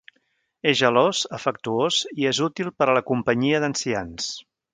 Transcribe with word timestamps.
És 0.69 0.77
gelós, 0.79 1.19
afectuós 1.37 1.99
i 2.23 2.25
és 2.31 2.41
útil 2.47 2.73
per 2.81 2.89
a 2.89 2.97
la 3.01 3.05
companyia 3.11 3.61
d'ancians. 3.67 4.33